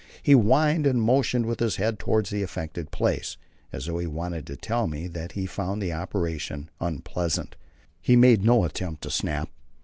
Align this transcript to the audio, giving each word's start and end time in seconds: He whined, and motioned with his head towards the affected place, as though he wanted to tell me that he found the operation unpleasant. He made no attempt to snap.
He 0.23 0.31
whined, 0.33 0.87
and 0.87 0.99
motioned 0.99 1.45
with 1.45 1.59
his 1.59 1.75
head 1.75 1.99
towards 1.99 2.31
the 2.31 2.41
affected 2.41 2.89
place, 2.89 3.37
as 3.71 3.85
though 3.85 3.99
he 3.99 4.07
wanted 4.07 4.47
to 4.47 4.55
tell 4.55 4.87
me 4.87 5.07
that 5.07 5.33
he 5.33 5.45
found 5.45 5.79
the 5.79 5.93
operation 5.93 6.71
unpleasant. 6.79 7.55
He 8.01 8.15
made 8.15 8.43
no 8.43 8.63
attempt 8.63 9.03
to 9.03 9.11
snap. 9.11 9.49